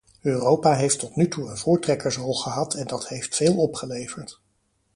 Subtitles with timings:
[0.21, 4.41] Europa heeft tot nu toe een voortrekkersrol gehad en dat heeft veel opgeleverd.